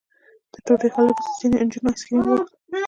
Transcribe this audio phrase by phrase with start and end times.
[0.53, 2.53] تر ډوډۍ خوړلو وروسته ځینو نجونو ایس کریم وغوښت.